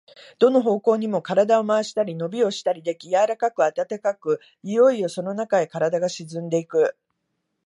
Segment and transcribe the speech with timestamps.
[0.39, 6.97] どの方向にも身体を廻したり、のびをしたりでき、柔かく暖かく、いよいよそのなかへ身体が沈んでいく。